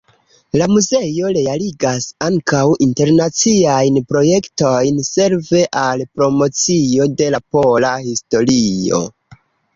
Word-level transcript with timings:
La 0.59 0.67
muzeo 0.75 1.27
realigas 1.35 2.07
ankaŭ 2.27 2.61
internaciajn 2.85 4.01
projektojn, 4.13 4.99
serve 5.11 5.63
al 5.83 6.03
promocio 6.21 7.09
de 7.23 7.31
la 7.37 7.43
pola 7.59 7.95
historio. 8.09 9.05